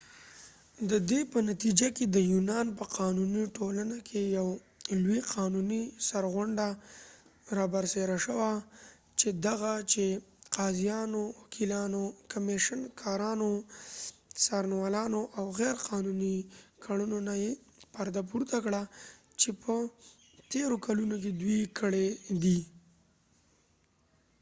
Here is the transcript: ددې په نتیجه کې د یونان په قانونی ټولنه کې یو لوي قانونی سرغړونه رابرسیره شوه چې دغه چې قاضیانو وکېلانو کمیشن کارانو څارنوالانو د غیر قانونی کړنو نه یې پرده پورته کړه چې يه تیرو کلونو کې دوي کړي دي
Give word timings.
ددې 0.91 1.19
په 1.31 1.39
نتیجه 1.49 1.87
کې 1.97 2.05
د 2.15 2.17
یونان 2.31 2.67
په 2.77 2.85
قانونی 2.97 3.43
ټولنه 3.57 3.97
کې 4.07 4.21
یو 4.37 4.47
لوي 5.01 5.19
قانونی 5.35 5.81
سرغړونه 6.07 6.67
رابرسیره 7.57 8.17
شوه 8.25 8.49
چې 9.19 9.27
دغه 9.47 9.73
چې 9.91 10.05
قاضیانو 10.55 11.21
وکېلانو 11.39 12.01
کمیشن 12.31 12.79
کارانو 13.01 13.49
څارنوالانو 14.43 15.19
د 15.25 15.29
غیر 15.59 15.75
قانونی 15.89 16.35
کړنو 16.85 17.17
نه 17.27 17.33
یې 17.43 17.51
پرده 17.93 18.21
پورته 18.29 18.57
کړه 18.65 18.81
چې 19.39 19.49
يه 19.67 19.75
تیرو 20.51 20.77
کلونو 20.85 21.15
کې 21.23 21.31
دوي 21.41 21.61
کړي 21.79 22.07
دي 22.43 22.59